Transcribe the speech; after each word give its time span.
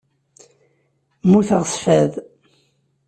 Muteɣ 1.29 1.63
s 1.71 1.73
fad. 1.83 2.11